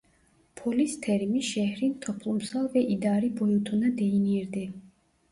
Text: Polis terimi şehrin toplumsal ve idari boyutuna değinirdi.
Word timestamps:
Polis 0.55 1.01
terimi 1.01 1.43
şehrin 1.43 1.93
toplumsal 1.99 2.73
ve 2.73 2.87
idari 2.87 3.39
boyutuna 3.39 3.97
değinirdi. 3.97 4.73